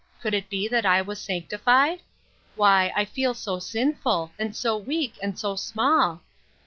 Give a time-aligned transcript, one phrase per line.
[0.19, 2.01] Could it be that I was sanctified?
[2.55, 6.21] Why, I feel so sinful, and so weak, and so small